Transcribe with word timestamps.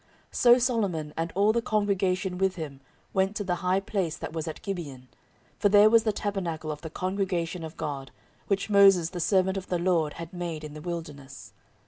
14:001:003 0.31 0.35
So 0.37 0.57
Solomon, 0.57 1.13
and 1.15 1.31
all 1.35 1.53
the 1.53 1.61
congregation 1.61 2.39
with 2.39 2.55
him, 2.55 2.81
went 3.13 3.35
to 3.35 3.43
the 3.43 3.53
high 3.61 3.79
place 3.79 4.17
that 4.17 4.33
was 4.33 4.47
at 4.47 4.59
Gibeon; 4.63 5.09
for 5.59 5.69
there 5.69 5.91
was 5.91 6.05
the 6.05 6.11
tabernacle 6.11 6.71
of 6.71 6.81
the 6.81 6.89
congregation 6.89 7.63
of 7.63 7.77
God, 7.77 8.09
which 8.47 8.67
Moses 8.67 9.11
the 9.11 9.19
servant 9.19 9.57
of 9.57 9.67
the 9.67 9.77
LORD 9.77 10.13
had 10.13 10.33
made 10.33 10.63
in 10.63 10.73
the 10.73 10.81
wilderness. 10.81 11.53